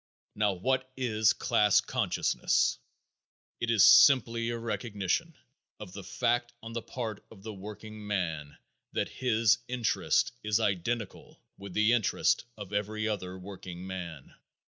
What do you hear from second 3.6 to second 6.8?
is simply a recognition of the fact on